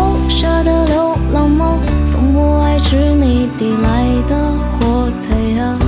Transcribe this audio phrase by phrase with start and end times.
[0.00, 1.76] 楼下的流浪猫，
[2.10, 4.34] 从不爱吃你递来的
[4.80, 5.78] 火腿啊。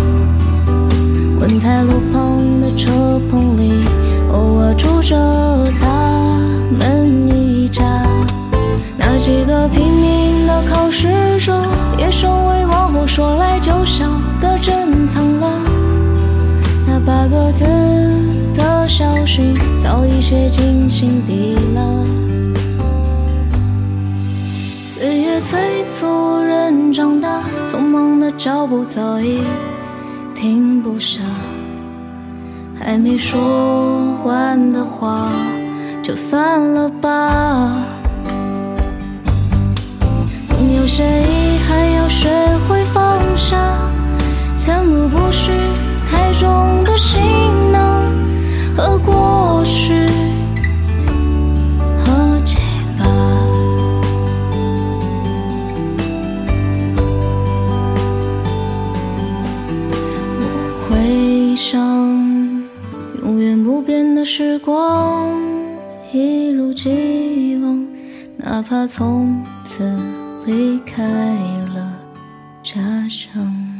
[1.40, 3.86] 文泰路旁的车棚里，
[4.30, 5.16] 偶尔住着
[5.80, 6.38] 他
[6.78, 7.82] 们一家。
[8.98, 11.08] 那几个拼命的考试
[11.40, 11.58] 者，
[11.98, 14.04] 也成为往后说来就笑
[14.42, 15.58] 的珍藏了。
[16.86, 17.64] 那八个字
[18.54, 21.80] 的消息，早已写进心底了。
[25.02, 29.42] 岁月催促人长大，匆忙的脚步早已
[30.32, 31.20] 停不下。
[32.78, 35.28] 还没说完的话，
[36.04, 37.82] 就算了吧。
[40.46, 42.28] 总有些遗憾要学
[42.68, 43.56] 会放下，
[44.54, 45.50] 前路不需
[64.34, 65.38] 时光
[66.10, 67.86] 一如既往，
[68.38, 69.84] 哪怕从此
[70.46, 71.04] 离开
[71.74, 72.00] 了
[72.62, 73.71] 家乡。